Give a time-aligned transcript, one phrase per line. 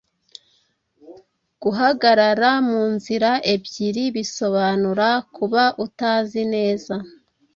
[1.61, 6.95] guhagarara mu nzira ebyiri…bisobanura kuba utazi neza